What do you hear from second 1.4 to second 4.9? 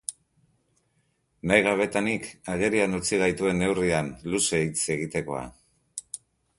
Nahi gabetanik, agerian utzi gaituen neurrian, luze hitz